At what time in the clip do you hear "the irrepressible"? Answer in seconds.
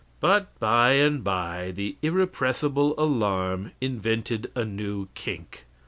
1.69-2.95